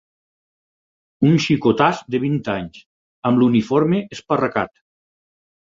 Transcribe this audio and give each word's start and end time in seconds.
Un 1.31 1.37
xicotàs 1.45 2.01
de 2.15 2.23
vint 2.25 2.41
anys, 2.55 2.81
amb 3.31 3.43
l'uniforme 3.45 4.05
esparracat 4.19 4.77